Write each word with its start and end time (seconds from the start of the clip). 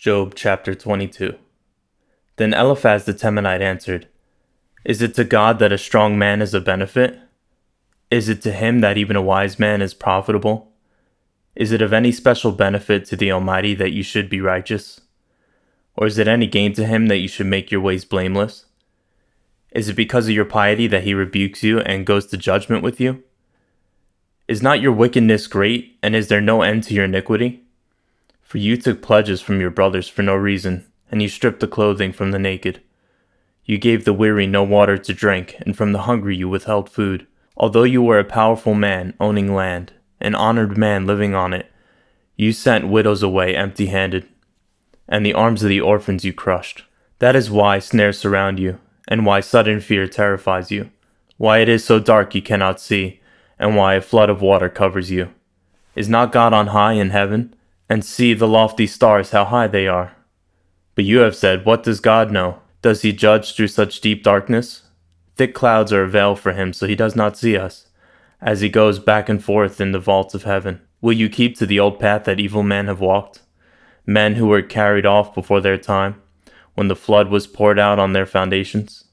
Job 0.00 0.32
chapter 0.34 0.74
22. 0.74 1.34
Then 2.36 2.54
Eliphaz 2.54 3.04
the 3.04 3.12
Temanite 3.12 3.60
answered, 3.60 4.08
Is 4.82 5.02
it 5.02 5.14
to 5.16 5.24
God 5.24 5.58
that 5.58 5.74
a 5.74 5.76
strong 5.76 6.18
man 6.18 6.40
is 6.40 6.54
a 6.54 6.60
benefit? 6.62 7.18
Is 8.10 8.30
it 8.30 8.40
to 8.44 8.52
him 8.52 8.80
that 8.80 8.96
even 8.96 9.14
a 9.14 9.20
wise 9.20 9.58
man 9.58 9.82
is 9.82 9.92
profitable? 9.92 10.72
Is 11.54 11.70
it 11.70 11.82
of 11.82 11.92
any 11.92 12.12
special 12.12 12.50
benefit 12.50 13.04
to 13.08 13.16
the 13.16 13.30
Almighty 13.30 13.74
that 13.74 13.92
you 13.92 14.02
should 14.02 14.30
be 14.30 14.40
righteous? 14.40 15.02
Or 15.98 16.06
is 16.06 16.16
it 16.16 16.26
any 16.26 16.46
gain 16.46 16.72
to 16.76 16.86
him 16.86 17.08
that 17.08 17.18
you 17.18 17.28
should 17.28 17.48
make 17.48 17.70
your 17.70 17.82
ways 17.82 18.06
blameless? 18.06 18.64
Is 19.70 19.90
it 19.90 19.96
because 19.96 20.28
of 20.28 20.34
your 20.34 20.46
piety 20.46 20.86
that 20.86 21.04
he 21.04 21.12
rebukes 21.12 21.62
you 21.62 21.80
and 21.80 22.06
goes 22.06 22.24
to 22.28 22.38
judgment 22.38 22.82
with 22.82 23.00
you? 23.00 23.22
Is 24.48 24.62
not 24.62 24.80
your 24.80 24.92
wickedness 24.92 25.46
great, 25.46 25.98
and 26.02 26.16
is 26.16 26.28
there 26.28 26.40
no 26.40 26.62
end 26.62 26.84
to 26.84 26.94
your 26.94 27.04
iniquity? 27.04 27.66
For 28.50 28.58
you 28.58 28.76
took 28.76 29.00
pledges 29.00 29.40
from 29.40 29.60
your 29.60 29.70
brothers 29.70 30.08
for 30.08 30.24
no 30.24 30.34
reason, 30.34 30.84
and 31.08 31.22
you 31.22 31.28
stripped 31.28 31.60
the 31.60 31.68
clothing 31.68 32.12
from 32.12 32.32
the 32.32 32.38
naked. 32.40 32.82
You 33.64 33.78
gave 33.78 34.04
the 34.04 34.12
weary 34.12 34.48
no 34.48 34.64
water 34.64 34.98
to 34.98 35.14
drink, 35.14 35.54
and 35.60 35.76
from 35.76 35.92
the 35.92 36.00
hungry 36.00 36.34
you 36.34 36.48
withheld 36.48 36.90
food. 36.90 37.28
Although 37.56 37.84
you 37.84 38.02
were 38.02 38.18
a 38.18 38.24
powerful 38.24 38.74
man 38.74 39.14
owning 39.20 39.54
land, 39.54 39.92
an 40.20 40.34
honored 40.34 40.76
man 40.76 41.06
living 41.06 41.32
on 41.32 41.52
it, 41.52 41.70
you 42.34 42.52
sent 42.52 42.88
widows 42.88 43.22
away 43.22 43.54
empty 43.54 43.86
handed, 43.86 44.26
and 45.06 45.24
the 45.24 45.34
arms 45.34 45.62
of 45.62 45.68
the 45.68 45.80
orphans 45.80 46.24
you 46.24 46.32
crushed. 46.32 46.82
That 47.20 47.36
is 47.36 47.52
why 47.52 47.78
snares 47.78 48.18
surround 48.18 48.58
you, 48.58 48.80
and 49.06 49.24
why 49.24 49.38
sudden 49.38 49.78
fear 49.78 50.08
terrifies 50.08 50.72
you, 50.72 50.90
why 51.36 51.58
it 51.58 51.68
is 51.68 51.84
so 51.84 52.00
dark 52.00 52.34
you 52.34 52.42
cannot 52.42 52.80
see, 52.80 53.20
and 53.60 53.76
why 53.76 53.94
a 53.94 54.00
flood 54.00 54.28
of 54.28 54.42
water 54.42 54.68
covers 54.68 55.08
you. 55.08 55.30
Is 55.94 56.08
not 56.08 56.32
God 56.32 56.52
on 56.52 56.66
high 56.66 56.94
in 56.94 57.10
heaven? 57.10 57.54
And 57.90 58.04
see 58.04 58.32
the 58.32 58.46
lofty 58.46 58.86
stars 58.86 59.32
how 59.32 59.44
high 59.44 59.66
they 59.66 59.88
are. 59.88 60.12
But 60.94 61.04
you 61.04 61.18
have 61.18 61.34
said, 61.34 61.66
What 61.66 61.82
does 61.82 61.98
God 61.98 62.30
know? 62.30 62.60
Does 62.82 63.02
he 63.02 63.12
judge 63.12 63.54
through 63.54 63.66
such 63.66 64.00
deep 64.00 64.22
darkness? 64.22 64.82
Thick 65.36 65.54
clouds 65.54 65.92
are 65.92 66.04
a 66.04 66.08
veil 66.08 66.36
for 66.36 66.52
him, 66.52 66.72
so 66.72 66.86
he 66.86 66.94
does 66.94 67.16
not 67.16 67.36
see 67.36 67.56
us, 67.56 67.88
as 68.40 68.60
he 68.60 68.68
goes 68.68 69.00
back 69.00 69.28
and 69.28 69.42
forth 69.42 69.80
in 69.80 69.90
the 69.90 69.98
vaults 69.98 70.34
of 70.34 70.44
heaven. 70.44 70.80
Will 71.00 71.12
you 71.12 71.28
keep 71.28 71.58
to 71.58 71.66
the 71.66 71.80
old 71.80 71.98
path 71.98 72.24
that 72.24 72.38
evil 72.38 72.62
men 72.62 72.86
have 72.86 73.00
walked? 73.00 73.40
Men 74.06 74.36
who 74.36 74.46
were 74.46 74.62
carried 74.62 75.04
off 75.04 75.34
before 75.34 75.60
their 75.60 75.78
time, 75.78 76.22
when 76.74 76.88
the 76.88 76.96
flood 76.96 77.28
was 77.28 77.48
poured 77.48 77.78
out 77.78 77.98
on 77.98 78.12
their 78.12 78.26
foundations? 78.26 79.04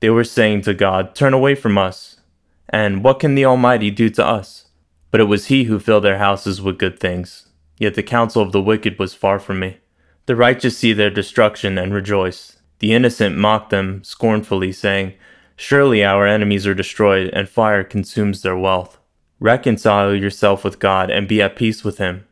They 0.00 0.10
were 0.10 0.24
saying 0.24 0.62
to 0.62 0.74
God, 0.74 1.16
Turn 1.16 1.34
away 1.34 1.56
from 1.56 1.76
us, 1.76 2.20
and 2.68 3.02
what 3.02 3.18
can 3.18 3.34
the 3.34 3.44
Almighty 3.44 3.90
do 3.90 4.08
to 4.10 4.24
us? 4.24 4.66
But 5.10 5.20
it 5.20 5.24
was 5.24 5.46
he 5.46 5.64
who 5.64 5.80
filled 5.80 6.04
their 6.04 6.18
houses 6.18 6.62
with 6.62 6.78
good 6.78 7.00
things 7.00 7.47
Yet 7.78 7.94
the 7.94 8.02
counsel 8.02 8.42
of 8.42 8.52
the 8.52 8.60
wicked 8.60 8.98
was 8.98 9.14
far 9.14 9.38
from 9.38 9.60
me. 9.60 9.78
The 10.26 10.36
righteous 10.36 10.76
see 10.76 10.92
their 10.92 11.10
destruction 11.10 11.78
and 11.78 11.94
rejoice. 11.94 12.58
The 12.80 12.92
innocent 12.92 13.38
mock 13.38 13.70
them 13.70 14.02
scornfully, 14.04 14.72
saying, 14.72 15.14
Surely 15.56 16.04
our 16.04 16.26
enemies 16.26 16.66
are 16.66 16.74
destroyed, 16.74 17.30
and 17.32 17.48
fire 17.48 17.82
consumes 17.82 18.42
their 18.42 18.56
wealth. 18.56 18.98
Reconcile 19.40 20.14
yourself 20.14 20.64
with 20.64 20.80
God 20.80 21.10
and 21.10 21.28
be 21.28 21.40
at 21.40 21.56
peace 21.56 21.84
with 21.84 21.98
Him. 21.98 22.26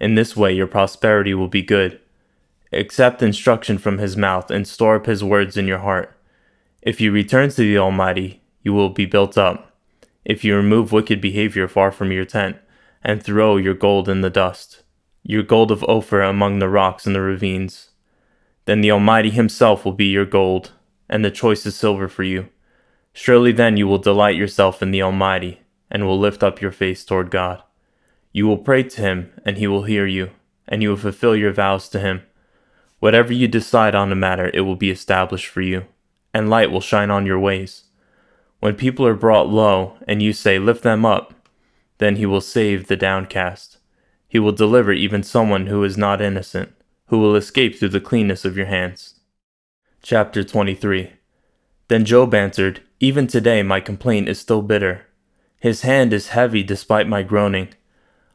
In 0.00 0.14
this 0.14 0.36
way 0.36 0.52
your 0.52 0.66
prosperity 0.66 1.34
will 1.34 1.48
be 1.48 1.62
good. 1.62 2.00
Accept 2.72 3.22
instruction 3.22 3.78
from 3.78 3.98
His 3.98 4.16
mouth 4.16 4.50
and 4.50 4.66
store 4.66 4.96
up 4.96 5.06
His 5.06 5.22
words 5.22 5.56
in 5.56 5.66
your 5.66 5.78
heart. 5.78 6.18
If 6.82 7.00
you 7.00 7.12
return 7.12 7.50
to 7.50 7.56
the 7.56 7.78
Almighty, 7.78 8.42
you 8.62 8.72
will 8.72 8.90
be 8.90 9.06
built 9.06 9.38
up. 9.38 9.72
If 10.24 10.42
you 10.42 10.56
remove 10.56 10.92
wicked 10.92 11.20
behavior 11.20 11.68
far 11.68 11.92
from 11.92 12.12
your 12.12 12.24
tent, 12.24 12.56
and 13.02 13.22
throw 13.22 13.56
your 13.56 13.74
gold 13.74 14.08
in 14.08 14.22
the 14.22 14.30
dust 14.30 14.82
your 15.28 15.42
gold 15.42 15.72
of 15.72 15.82
Ophir 15.88 16.22
among 16.22 16.60
the 16.60 16.68
rocks 16.68 17.04
and 17.04 17.12
the 17.14 17.20
ravines. 17.20 17.90
Then 18.64 18.80
the 18.80 18.92
Almighty 18.92 19.30
Himself 19.30 19.84
will 19.84 19.92
be 19.92 20.06
your 20.06 20.24
gold, 20.24 20.70
and 21.08 21.24
the 21.24 21.32
choicest 21.32 21.78
silver 21.78 22.06
for 22.06 22.22
you. 22.22 22.48
Surely 23.12 23.50
then 23.50 23.76
you 23.76 23.88
will 23.88 23.98
delight 23.98 24.36
yourself 24.36 24.82
in 24.82 24.92
the 24.92 25.02
Almighty, 25.02 25.62
and 25.90 26.06
will 26.06 26.18
lift 26.18 26.44
up 26.44 26.60
your 26.60 26.70
face 26.70 27.04
toward 27.04 27.32
God. 27.32 27.60
You 28.30 28.46
will 28.46 28.58
pray 28.58 28.84
to 28.84 29.00
Him, 29.00 29.32
and 29.44 29.58
He 29.58 29.66
will 29.66 29.82
hear 29.82 30.06
you, 30.06 30.30
and 30.68 30.80
you 30.80 30.90
will 30.90 30.96
fulfill 30.96 31.34
your 31.34 31.52
vows 31.52 31.88
to 31.88 31.98
Him. 31.98 32.22
Whatever 33.00 33.32
you 33.32 33.48
decide 33.48 33.96
on 33.96 34.12
a 34.12 34.16
matter, 34.16 34.52
it 34.54 34.60
will 34.60 34.76
be 34.76 34.90
established 34.90 35.48
for 35.48 35.60
you, 35.60 35.86
and 36.32 36.48
light 36.48 36.70
will 36.70 36.80
shine 36.80 37.10
on 37.10 37.26
your 37.26 37.40
ways. 37.40 37.84
When 38.60 38.76
people 38.76 39.04
are 39.04 39.14
brought 39.14 39.48
low, 39.48 39.96
and 40.06 40.22
you 40.22 40.32
say, 40.32 40.60
Lift 40.60 40.84
them 40.84 41.04
up, 41.04 41.34
then 41.98 42.14
He 42.14 42.26
will 42.26 42.40
save 42.40 42.86
the 42.86 42.96
downcast. 42.96 43.78
He 44.28 44.38
will 44.38 44.52
deliver 44.52 44.92
even 44.92 45.22
someone 45.22 45.66
who 45.66 45.84
is 45.84 45.96
not 45.96 46.20
innocent, 46.20 46.72
who 47.06 47.18
will 47.18 47.36
escape 47.36 47.76
through 47.76 47.90
the 47.90 48.00
cleanness 48.00 48.44
of 48.44 48.56
your 48.56 48.66
hands. 48.66 49.20
Chapter 50.02 50.42
23 50.42 51.12
Then 51.88 52.04
Job 52.04 52.34
answered, 52.34 52.82
Even 53.00 53.26
today 53.26 53.62
my 53.62 53.80
complaint 53.80 54.28
is 54.28 54.40
still 54.40 54.62
bitter. 54.62 55.06
His 55.60 55.82
hand 55.82 56.12
is 56.12 56.28
heavy 56.28 56.62
despite 56.62 57.08
my 57.08 57.22
groaning. 57.22 57.68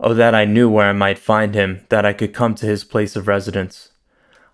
Oh, 0.00 0.14
that 0.14 0.34
I 0.34 0.44
knew 0.44 0.68
where 0.68 0.88
I 0.88 0.92
might 0.92 1.18
find 1.18 1.54
him, 1.54 1.86
that 1.88 2.04
I 2.04 2.12
could 2.12 2.34
come 2.34 2.54
to 2.56 2.66
his 2.66 2.84
place 2.84 3.14
of 3.14 3.28
residence. 3.28 3.90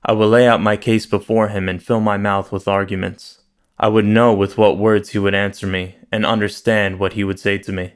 I 0.04 0.12
would 0.12 0.26
lay 0.26 0.46
out 0.46 0.60
my 0.60 0.76
case 0.76 1.06
before 1.06 1.48
him 1.48 1.68
and 1.68 1.82
fill 1.82 2.00
my 2.00 2.16
mouth 2.16 2.52
with 2.52 2.68
arguments. 2.68 3.40
I 3.78 3.88
would 3.88 4.04
know 4.04 4.34
with 4.34 4.58
what 4.58 4.78
words 4.78 5.10
he 5.10 5.18
would 5.18 5.34
answer 5.34 5.66
me, 5.66 5.96
and 6.12 6.26
understand 6.26 6.98
what 6.98 7.14
he 7.14 7.24
would 7.24 7.40
say 7.40 7.56
to 7.58 7.72
me. 7.72 7.94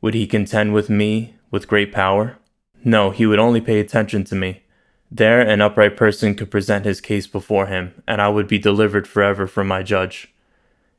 Would 0.00 0.14
he 0.14 0.26
contend 0.26 0.72
with 0.72 0.88
me 0.88 1.36
with 1.50 1.68
great 1.68 1.92
power? 1.92 2.38
No, 2.84 3.10
he 3.10 3.24
would 3.24 3.38
only 3.38 3.62
pay 3.62 3.80
attention 3.80 4.24
to 4.24 4.34
me. 4.34 4.62
There 5.10 5.40
an 5.40 5.62
upright 5.62 5.96
person 5.96 6.34
could 6.34 6.50
present 6.50 6.84
his 6.84 7.00
case 7.00 7.26
before 7.26 7.66
him, 7.66 8.02
and 8.06 8.20
I 8.20 8.28
would 8.28 8.46
be 8.46 8.58
delivered 8.58 9.08
forever 9.08 9.46
from 9.46 9.66
my 9.66 9.82
judge. 9.82 10.34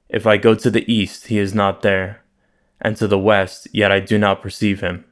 If 0.10 0.26
I 0.26 0.38
go 0.38 0.56
to 0.56 0.72
the 0.72 0.92
east, 0.92 1.28
he 1.28 1.38
is 1.38 1.54
not 1.54 1.84
there, 1.84 2.24
and 2.82 2.98
to 2.98 3.08
the 3.08 3.20
west, 3.20 3.68
yet 3.72 3.92
I 3.92 4.00
do 4.00 4.18
not 4.18 4.42
perceive 4.42 4.82
him. 4.82 5.06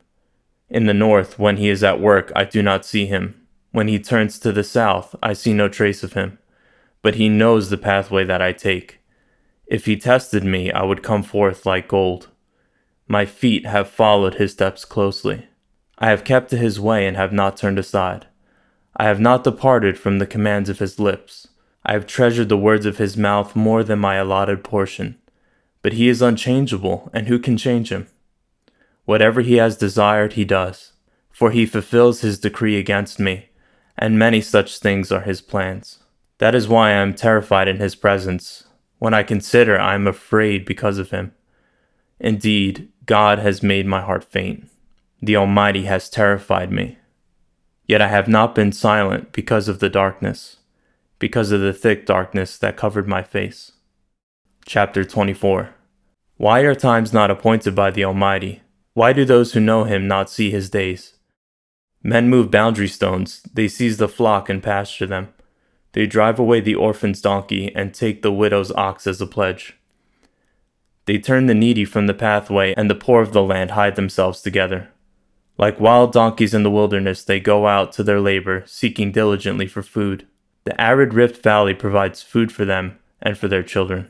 In 0.69 0.85
the 0.87 0.93
north, 0.93 1.37
when 1.37 1.57
he 1.57 1.69
is 1.69 1.83
at 1.83 1.99
work, 1.99 2.31
I 2.35 2.45
do 2.45 2.63
not 2.63 2.85
see 2.85 3.05
him. 3.05 3.39
When 3.71 3.87
he 3.87 3.99
turns 3.99 4.39
to 4.39 4.51
the 4.51 4.63
south, 4.63 5.15
I 5.21 5.33
see 5.33 5.53
no 5.53 5.69
trace 5.69 6.03
of 6.03 6.13
him. 6.13 6.39
But 7.03 7.15
he 7.15 7.29
knows 7.29 7.69
the 7.69 7.77
pathway 7.77 8.23
that 8.23 8.41
I 8.41 8.51
take. 8.53 8.99
If 9.67 9.85
he 9.85 9.97
tested 9.97 10.43
me, 10.43 10.71
I 10.71 10.83
would 10.83 11.03
come 11.03 11.23
forth 11.23 11.65
like 11.65 11.87
gold. 11.87 12.29
My 13.07 13.25
feet 13.25 13.65
have 13.65 13.89
followed 13.89 14.35
his 14.35 14.53
steps 14.53 14.85
closely. 14.85 15.47
I 16.03 16.09
have 16.09 16.25
kept 16.25 16.49
to 16.49 16.57
his 16.57 16.81
way 16.81 17.07
and 17.07 17.15
have 17.15 17.31
not 17.31 17.55
turned 17.55 17.79
aside. 17.79 18.27
I 18.97 19.05
have 19.05 19.21
not 19.21 19.45
departed 19.45 19.97
from 19.97 20.19
the 20.19 20.27
commands 20.27 20.67
of 20.67 20.79
his 20.79 20.99
lips. 20.99 21.47
I 21.85 21.93
have 21.93 22.05
treasured 22.05 22.49
the 22.49 22.57
words 22.57 22.85
of 22.85 22.97
his 22.97 23.15
mouth 23.15 23.55
more 23.55 23.85
than 23.85 23.99
my 23.99 24.15
allotted 24.15 24.65
portion. 24.65 25.17
But 25.81 25.93
he 25.93 26.09
is 26.09 26.21
unchangeable, 26.21 27.09
and 27.13 27.27
who 27.27 27.39
can 27.39 27.55
change 27.55 27.89
him? 27.89 28.07
Whatever 29.05 29.39
he 29.39 29.55
has 29.55 29.77
desired, 29.77 30.33
he 30.33 30.43
does, 30.43 30.91
for 31.31 31.51
he 31.51 31.65
fulfills 31.65 32.19
his 32.19 32.37
decree 32.37 32.77
against 32.77 33.17
me, 33.17 33.47
and 33.97 34.19
many 34.19 34.41
such 34.41 34.79
things 34.79 35.09
are 35.09 35.21
his 35.21 35.39
plans. 35.39 35.99
That 36.37 36.53
is 36.53 36.67
why 36.67 36.89
I 36.89 36.95
am 36.95 37.13
terrified 37.13 37.69
in 37.69 37.77
his 37.77 37.95
presence. 37.95 38.65
When 38.99 39.13
I 39.13 39.23
consider, 39.23 39.79
I 39.79 39.95
am 39.95 40.07
afraid 40.07 40.65
because 40.65 40.97
of 40.97 41.11
him. 41.11 41.31
Indeed, 42.19 42.91
God 43.05 43.39
has 43.39 43.63
made 43.63 43.85
my 43.85 44.01
heart 44.01 44.25
faint. 44.25 44.67
The 45.23 45.37
Almighty 45.37 45.83
has 45.85 46.09
terrified 46.09 46.69
me. 46.69 46.97
Yet 47.87 48.01
I 48.01 48.09
have 48.09 48.27
not 48.27 48.53
been 48.53 48.73
silent 48.73 49.31
because 49.31 49.69
of 49.69 49.79
the 49.79 49.87
darkness, 49.87 50.57
because 51.17 51.53
of 51.53 51.61
the 51.61 51.71
thick 51.71 52.05
darkness 52.05 52.57
that 52.57 52.75
covered 52.75 53.07
my 53.07 53.23
face. 53.23 53.71
Chapter 54.65 55.05
24 55.05 55.69
Why 56.35 56.59
are 56.59 56.75
times 56.75 57.13
not 57.13 57.31
appointed 57.31 57.73
by 57.73 57.89
the 57.89 58.03
Almighty? 58.03 58.63
Why 58.95 59.13
do 59.13 59.23
those 59.23 59.53
who 59.53 59.61
know 59.61 59.85
him 59.85 60.09
not 60.09 60.29
see 60.29 60.51
his 60.51 60.69
days? 60.69 61.13
Men 62.03 62.27
move 62.27 62.51
boundary 62.51 62.89
stones, 62.89 63.43
they 63.53 63.69
seize 63.69 63.95
the 63.95 64.09
flock 64.09 64.49
and 64.49 64.61
pasture 64.61 65.07
them. 65.07 65.33
They 65.93 66.05
drive 66.05 66.37
away 66.37 66.59
the 66.59 66.75
orphan's 66.75 67.21
donkey 67.21 67.73
and 67.73 67.93
take 67.93 68.23
the 68.23 68.33
widow's 68.33 68.73
ox 68.73 69.07
as 69.07 69.21
a 69.21 69.25
pledge. 69.25 69.77
They 71.05 71.17
turn 71.17 71.45
the 71.45 71.53
needy 71.53 71.85
from 71.85 72.07
the 72.07 72.13
pathway, 72.13 72.73
and 72.75 72.89
the 72.89 72.95
poor 72.95 73.21
of 73.21 73.31
the 73.31 73.41
land 73.41 73.71
hide 73.71 73.95
themselves 73.95 74.41
together. 74.41 74.89
Like 75.57 75.79
wild 75.79 76.11
donkeys 76.11 76.53
in 76.53 76.63
the 76.63 76.71
wilderness, 76.71 77.23
they 77.23 77.39
go 77.39 77.67
out 77.67 77.91
to 77.93 78.03
their 78.03 78.19
labor, 78.19 78.63
seeking 78.65 79.11
diligently 79.11 79.67
for 79.67 79.83
food. 79.83 80.27
The 80.63 80.79
arid 80.81 81.13
Rift 81.13 81.43
Valley 81.43 81.73
provides 81.73 82.23
food 82.23 82.51
for 82.51 82.65
them 82.65 82.97
and 83.21 83.37
for 83.37 83.47
their 83.47 83.63
children. 83.63 84.09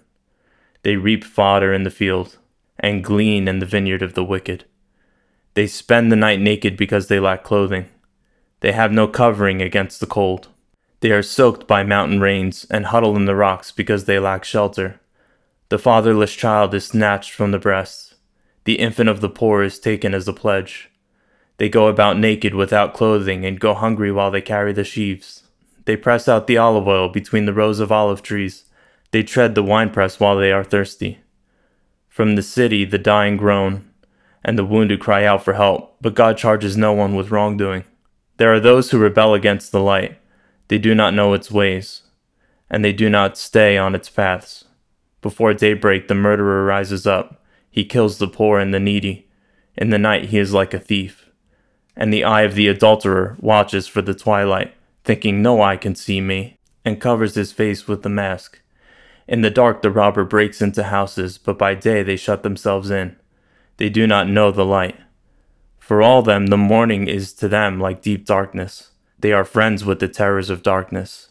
They 0.84 0.95
reap 0.95 1.24
fodder 1.24 1.74
in 1.74 1.84
the 1.84 1.90
field 1.90 2.38
and 2.80 3.04
glean 3.04 3.48
in 3.48 3.60
the 3.60 3.66
vineyard 3.66 4.01
of 4.01 4.13
the 4.13 4.24
wicked. 4.24 4.66
They 5.54 5.68
spend 5.68 6.12
the 6.12 6.16
night 6.16 6.40
naked 6.40 6.78
because 6.78 7.07
they 7.07 7.19
lack 7.19 7.44
clothing. 7.44 7.88
They 8.62 8.72
have 8.72 8.92
no 8.92 9.07
covering 9.07 9.62
against 9.62 10.00
the 10.00 10.07
cold. 10.07 10.48
They 11.01 11.12
are 11.12 11.22
soaked 11.22 11.68
by 11.68 11.84
mountain 11.84 12.22
rains 12.22 12.66
and 12.72 12.86
huddle 12.86 13.16
in 13.16 13.25
the 13.25 13.36
rocks 13.36 13.72
because 13.72 14.06
they 14.06 14.19
lack 14.19 14.46
shelter. 14.46 15.01
The 15.69 15.78
fatherless 15.78 16.34
child 16.34 16.74
is 16.74 16.86
snatched 16.88 17.31
from 17.31 17.51
the 17.51 17.60
breast. 17.60 18.16
The 18.63 18.75
infant 18.75 19.10
of 19.10 19.19
the 19.19 19.30
poor 19.30 19.63
is 19.63 19.80
taken 19.80 20.13
as 20.13 20.28
a 20.28 20.34
pledge. 20.34 20.89
They 21.57 21.69
go 21.69 21.88
about 21.88 22.17
naked 22.17 22.55
without 22.55 22.94
clothing 22.94 23.45
and 23.45 23.59
go 23.59 23.73
hungry 23.73 24.11
while 24.11 24.31
they 24.31 24.41
carry 24.41 24.73
the 24.73 24.83
sheaves. 24.83 25.44
They 25.85 25.95
press 25.95 26.27
out 26.27 26.47
the 26.47 26.57
olive 26.57 26.88
oil 26.88 27.09
between 27.09 27.45
the 27.45 27.53
rows 27.53 27.79
of 27.79 27.91
olive 27.91 28.21
trees. 28.21 28.65
They 29.11 29.23
tread 29.23 29.53
the 29.53 29.63
winepress 29.63 30.19
while 30.19 30.38
they 30.38 30.51
are 30.51 30.63
thirsty. 30.63 31.19
From 32.09 32.35
the 32.35 32.41
city 32.41 32.85
the 32.85 32.97
dying 32.97 33.38
groan, 33.38 33.89
and 34.44 34.57
the 34.57 34.65
wounded 34.65 35.00
cry 35.00 35.25
out 35.25 35.44
for 35.44 35.53
help, 35.53 35.95
but 36.01 36.15
God 36.15 36.38
charges 36.38 36.75
no 36.75 36.94
one 36.94 37.15
with 37.15 37.31
wrongdoing. 37.31 37.83
There 38.38 38.53
are 38.53 38.59
those 38.59 38.91
who 38.91 38.97
rebel 38.97 39.33
against 39.33 39.71
the 39.71 39.79
light. 39.79 40.17
They 40.67 40.77
do 40.77 40.95
not 40.95 41.13
know 41.13 41.33
its 41.33 41.51
ways, 41.51 42.03
and 42.69 42.83
they 42.83 42.94
do 42.94 43.09
not 43.09 43.38
stay 43.38 43.77
on 43.77 43.95
its 43.95 44.09
paths. 44.09 44.65
Before 45.21 45.53
daybreak, 45.53 46.07
the 46.07 46.15
murderer 46.15 46.65
rises 46.65 47.07
up. 47.07 47.44
He 47.69 47.85
kills 47.85 48.17
the 48.17 48.27
poor 48.27 48.59
and 48.59 48.73
the 48.73 48.79
needy. 48.79 49.29
In 49.75 49.89
the 49.89 49.97
night, 49.97 50.25
he 50.25 50.38
is 50.38 50.53
like 50.53 50.73
a 50.73 50.79
thief. 50.79 51.23
And 51.95 52.12
the 52.12 52.24
eye 52.24 52.42
of 52.42 52.56
the 52.56 52.68
adulterer 52.68 53.38
watches 53.40 53.88
for 53.88 54.01
the 54.01 54.13
twilight, 54.13 54.74
thinking 55.04 55.42
no 55.42 55.62
eye 55.62 55.78
can 55.78 55.95
see 55.95 56.22
me, 56.22 56.57
and 56.84 57.00
covers 57.00 57.36
his 57.36 57.51
face 57.51 57.88
with 57.88 58.01
the 58.01 58.10
mask. 58.10 58.62
In 59.28 59.42
the 59.42 59.50
dark, 59.50 59.81
the 59.81 59.92
robber 59.92 60.24
breaks 60.24 60.62
into 60.62 60.84
houses, 60.84 61.38
but 61.38 61.57
by 61.57 61.75
day 61.75 62.04
they 62.04 62.16
shut 62.16 62.44
themselves 62.44 62.90
in. 62.90 63.16
They 63.78 63.90
do 63.90 64.06
not 64.06 64.28
know 64.28 64.51
the 64.51 64.66
light. 64.66 64.98
For 65.80 66.01
all 66.01 66.22
them, 66.22 66.48
the 66.48 66.57
morning 66.57 67.07
is 67.07 67.34
to 67.34 67.48
them 67.48 67.80
like 67.80 68.01
deep 68.01 68.25
darkness. 68.25 68.92
They 69.19 69.31
are 69.31 69.46
friends 69.46 69.86
with 69.86 70.00
the 70.00 70.07
terrors 70.07 70.50
of 70.50 70.63
darkness. 70.63 71.30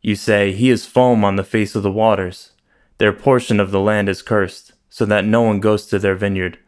You 0.00 0.14
say, 0.14 0.52
He 0.52 0.70
is 0.70 0.86
foam 0.86 1.24
on 1.24 1.36
the 1.36 1.44
face 1.44 1.74
of 1.74 1.82
the 1.82 1.90
waters. 1.90 2.52
Their 2.98 3.12
portion 3.12 3.60
of 3.60 3.70
the 3.70 3.80
land 3.80 4.08
is 4.08 4.22
cursed, 4.22 4.72
so 4.88 5.04
that 5.06 5.24
no 5.24 5.42
one 5.42 5.60
goes 5.60 5.86
to 5.86 5.98
their 5.98 6.14
vineyard. 6.14 6.58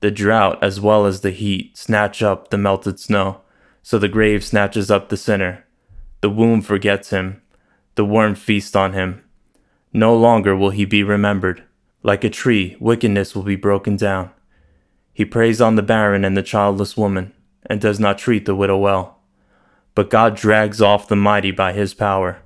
The 0.00 0.10
drought 0.10 0.62
as 0.62 0.80
well 0.80 1.06
as 1.06 1.20
the 1.20 1.30
heat 1.30 1.76
snatch 1.76 2.22
up 2.22 2.50
the 2.50 2.58
melted 2.58 3.00
snow, 3.00 3.40
so 3.82 3.98
the 3.98 4.08
grave 4.08 4.44
snatches 4.44 4.90
up 4.90 5.08
the 5.08 5.16
sinner. 5.16 5.64
The 6.20 6.30
womb 6.30 6.62
forgets 6.62 7.10
him, 7.10 7.42
the 7.94 8.04
worm 8.04 8.34
feasts 8.34 8.76
on 8.76 8.92
him. 8.92 9.24
No 9.92 10.14
longer 10.14 10.54
will 10.54 10.70
he 10.70 10.84
be 10.84 11.02
remembered. 11.02 11.64
Like 12.02 12.22
a 12.22 12.30
tree, 12.30 12.76
wickedness 12.78 13.34
will 13.34 13.42
be 13.42 13.56
broken 13.56 13.96
down. 13.96 14.30
He 15.12 15.24
preys 15.24 15.60
on 15.60 15.74
the 15.74 15.82
barren 15.82 16.24
and 16.24 16.36
the 16.36 16.42
childless 16.42 16.96
woman, 16.96 17.32
and 17.66 17.80
does 17.80 17.98
not 17.98 18.18
treat 18.18 18.46
the 18.46 18.54
widow 18.54 18.78
well. 18.78 19.18
But 19.96 20.10
God 20.10 20.36
drags 20.36 20.80
off 20.80 21.08
the 21.08 21.16
mighty 21.16 21.50
by 21.50 21.72
his 21.72 21.92
power. 21.92 22.38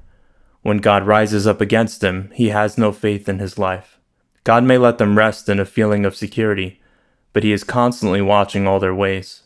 When 0.62 0.78
God 0.78 1.06
rises 1.06 1.46
up 1.46 1.60
against 1.60 2.02
him, 2.02 2.30
he 2.32 2.48
has 2.48 2.78
no 2.78 2.92
faith 2.92 3.28
in 3.28 3.40
his 3.40 3.58
life. 3.58 3.98
God 4.44 4.64
may 4.64 4.78
let 4.78 4.96
them 4.98 5.18
rest 5.18 5.48
in 5.48 5.60
a 5.60 5.66
feeling 5.66 6.06
of 6.06 6.16
security, 6.16 6.80
but 7.32 7.44
he 7.44 7.52
is 7.52 7.64
constantly 7.64 8.20
watching 8.22 8.66
all 8.66 8.80
their 8.80 8.94
ways. 8.94 9.42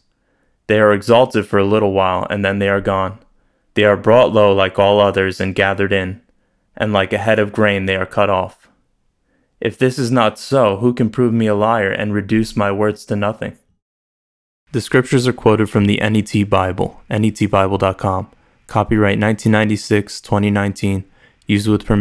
They 0.67 0.81
are 0.81 0.93
exalted 0.93 1.47
for 1.47 1.59
a 1.59 1.65
little 1.65 1.93
while, 1.93 2.27
and 2.29 2.45
then 2.45 2.59
they 2.59 2.69
are 2.69 2.81
gone. 2.81 3.19
They 3.75 3.85
are 3.85 3.97
brought 3.97 4.33
low 4.33 4.53
like 4.55 4.79
all 4.79 5.01
others 5.01 5.41
and 5.41 5.55
gathered 5.55 5.93
in, 5.93 6.23
and 6.77 6.93
like 6.93 7.13
a 7.13 7.19
head 7.19 7.39
of 7.39 7.53
grain 7.53 7.87
they 7.87 7.97
are 7.97 8.07
cut 8.07 8.31
off. 8.31 8.69
If 9.61 9.79
this 9.79 9.99
is 9.99 10.11
not 10.11 10.39
so, 10.39 10.79
who 10.79 10.93
can 10.93 11.11
prove 11.11 11.33
me 11.33 11.47
a 11.47 11.55
liar 11.55 11.91
and 11.91 12.13
reduce 12.13 12.57
my 12.57 12.71
words 12.71 13.05
to 13.07 13.17
nothing? 13.17 13.57
The 14.73 14.81
scriptures 14.81 15.27
are 15.27 15.33
quoted 15.33 15.71
from 15.71 15.87
the 15.87 15.99
NET 15.99 16.51
Bible, 16.51 17.01
netbible.com. 17.11 18.31
Copyright 18.67 19.19
1996 19.19 20.21
2019, 20.21 21.05
used 21.47 21.69
with 21.69 21.87
permission. 21.87 21.97